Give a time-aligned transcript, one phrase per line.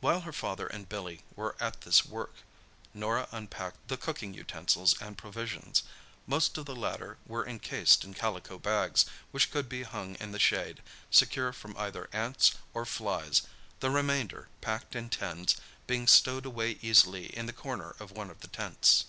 [0.00, 2.36] While her father and Billy were at this work,
[2.94, 5.82] Norah unpacked the cooking utensils and provisions.
[6.26, 10.38] Most of the latter were encased in calico bags, which could be hung in the
[10.38, 13.42] shade, secure from either ants or flies,
[13.80, 15.54] the remainder, packed in tins,
[15.86, 19.04] being stowed away easily in the corner of one of the tents.